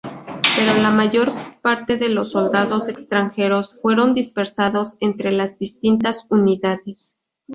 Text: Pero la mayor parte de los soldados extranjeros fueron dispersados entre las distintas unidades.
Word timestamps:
Pero 0.55 0.81
la 0.81 0.89
mayor 0.89 1.29
parte 1.61 1.95
de 1.95 2.09
los 2.09 2.31
soldados 2.31 2.87
extranjeros 2.89 3.79
fueron 3.83 4.15
dispersados 4.15 4.97
entre 4.99 5.31
las 5.31 5.59
distintas 5.59 6.25
unidades. 6.31 7.15